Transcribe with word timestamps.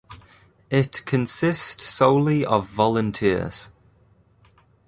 It 0.71 1.05
consist 1.05 1.79
solely 1.79 2.43
of 2.43 2.65
volunteers. 2.65 3.69